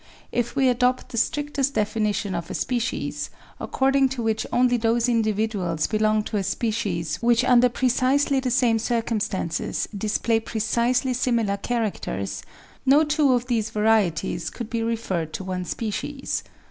[0.31, 4.83] If we adopt the strictest definition of a species, according to which only 316 APPENDIX
[4.87, 11.57] those individuals belong to a species which under precisely the same circumstances display precisely similar
[11.57, 12.41] characters,
[12.83, 16.41] no two of these varieties could be referred to one species.